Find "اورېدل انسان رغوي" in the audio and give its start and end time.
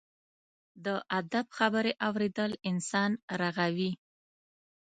2.07-3.91